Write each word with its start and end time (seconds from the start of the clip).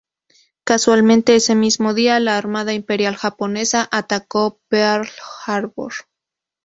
Casualmente, 0.63 1.35
ese 1.35 1.53
mismo 1.53 1.93
día 1.93 2.19
la 2.19 2.35
Armada 2.35 2.73
Imperial 2.73 3.15
Japonesa 3.15 3.87
atacó 3.91 4.59
Pearl 4.67 5.07
Harbor. 5.45 5.93